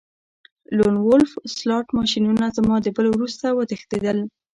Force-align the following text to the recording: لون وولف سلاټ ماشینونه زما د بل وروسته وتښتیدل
لون 0.77 0.95
وولف 1.05 1.31
سلاټ 1.57 1.85
ماشینونه 1.97 2.45
زما 2.57 2.75
د 2.81 2.87
بل 2.95 3.05
وروسته 3.13 3.45
وتښتیدل 3.51 4.17